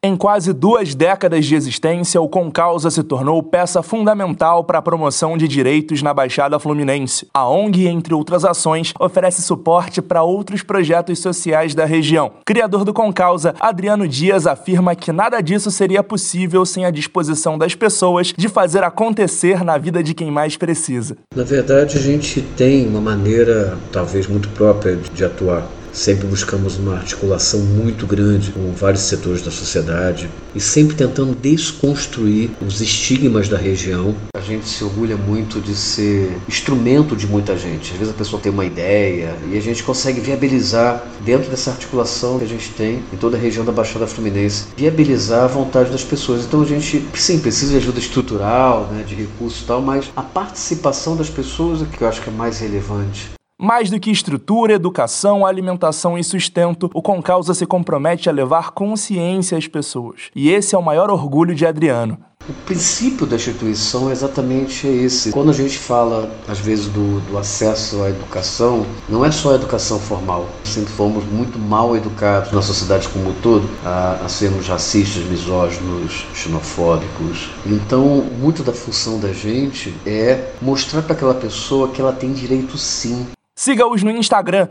[0.00, 5.36] Em quase duas décadas de existência, o Concausa se tornou peça fundamental para a promoção
[5.36, 7.26] de direitos na Baixada Fluminense.
[7.34, 12.30] A ONG, entre outras ações, oferece suporte para outros projetos sociais da região.
[12.46, 17.74] Criador do Concausa, Adriano Dias afirma que nada disso seria possível sem a disposição das
[17.74, 21.16] pessoas de fazer acontecer na vida de quem mais precisa.
[21.34, 25.66] Na verdade, a gente tem uma maneira, talvez muito própria, de atuar.
[25.98, 32.52] Sempre buscamos uma articulação muito grande com vários setores da sociedade e sempre tentando desconstruir
[32.64, 34.14] os estigmas da região.
[34.36, 37.90] A gente se orgulha muito de ser instrumento de muita gente.
[37.90, 42.38] Às vezes a pessoa tem uma ideia e a gente consegue viabilizar, dentro dessa articulação
[42.38, 46.04] que a gente tem em toda a região da Baixada Fluminense, viabilizar a vontade das
[46.04, 46.44] pessoas.
[46.44, 50.22] Então a gente, sim, precisa de ajuda estrutural, né, de recursos e tal, mas a
[50.22, 53.37] participação das pessoas é que eu acho que é mais relevante.
[53.60, 59.58] Mais do que estrutura, educação, alimentação e sustento, o Concausa se compromete a levar consciência
[59.58, 60.30] às pessoas.
[60.32, 62.16] E esse é o maior orgulho de Adriano.
[62.48, 65.32] O princípio da instituição é exatamente esse.
[65.32, 69.54] Quando a gente fala, às vezes, do, do, acesso à educação, não é só a
[69.56, 70.48] educação formal.
[70.62, 76.26] Sempre fomos muito mal educados na sociedade como um todo, a, a sermos racistas, misóginos,
[76.32, 77.50] xenofóbicos.
[77.66, 82.78] Então, muito da função da gente é mostrar para aquela pessoa que ela tem direito
[82.78, 83.26] sim
[83.60, 84.68] Siga-os no Instagram,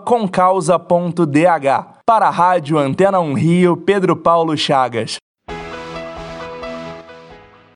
[0.00, 0.80] concausa.dh.
[2.04, 5.18] Para a Rádio Antena 1 Rio, Pedro Paulo Chagas.